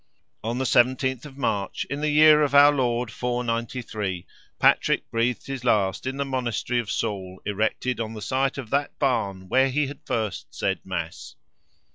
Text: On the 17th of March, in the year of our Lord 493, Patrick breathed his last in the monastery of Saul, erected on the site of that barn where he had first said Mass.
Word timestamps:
On 0.43 0.57
the 0.57 0.65
17th 0.65 1.25
of 1.27 1.37
March, 1.37 1.85
in 1.87 2.01
the 2.01 2.09
year 2.09 2.41
of 2.41 2.55
our 2.55 2.71
Lord 2.71 3.11
493, 3.11 4.25
Patrick 4.57 5.07
breathed 5.11 5.45
his 5.45 5.63
last 5.63 6.07
in 6.07 6.17
the 6.17 6.25
monastery 6.25 6.79
of 6.79 6.89
Saul, 6.89 7.39
erected 7.45 7.99
on 7.99 8.13
the 8.15 8.19
site 8.23 8.57
of 8.57 8.71
that 8.71 8.97
barn 8.97 9.47
where 9.47 9.69
he 9.69 9.85
had 9.85 9.99
first 10.03 10.55
said 10.55 10.79
Mass. 10.83 11.35